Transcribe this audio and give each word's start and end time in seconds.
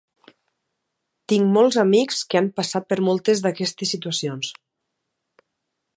Tinc 1.33 1.51
molts 1.57 1.77
amics 1.83 2.23
que 2.31 2.41
han 2.41 2.49
passat 2.61 2.89
per 2.95 2.99
moltes 3.11 3.45
d'aquestes 3.47 3.95
situacions. 3.97 4.53